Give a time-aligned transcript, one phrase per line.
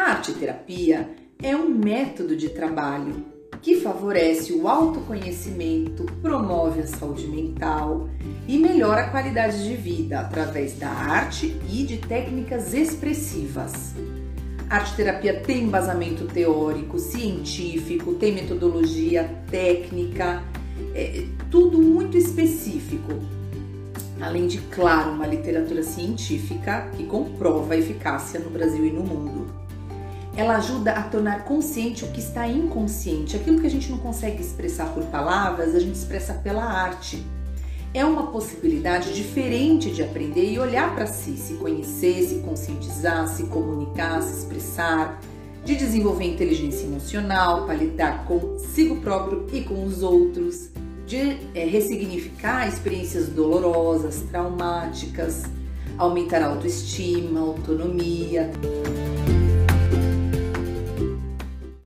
[0.00, 1.10] arte terapia
[1.42, 3.24] é um método de trabalho
[3.60, 8.08] que favorece o autoconhecimento, promove a saúde mental
[8.48, 13.94] e melhora a qualidade de vida através da arte e de técnicas expressivas.
[14.70, 20.42] A arte terapia tem embasamento teórico, científico, tem metodologia técnica,
[20.94, 23.12] é tudo muito específico.
[24.20, 29.69] Além de, claro, uma literatura científica que comprova a eficácia no Brasil e no mundo.
[30.36, 34.40] Ela ajuda a tornar consciente o que está inconsciente, aquilo que a gente não consegue
[34.40, 37.24] expressar por palavras, a gente expressa pela arte.
[37.92, 43.44] É uma possibilidade diferente de aprender e olhar para si, se conhecer, se conscientizar, se
[43.44, 45.20] comunicar, se expressar,
[45.64, 50.70] de desenvolver inteligência emocional para lidar consigo próprio e com os outros,
[51.06, 55.42] de é, ressignificar experiências dolorosas, traumáticas,
[55.98, 58.50] aumentar a autoestima, autonomia.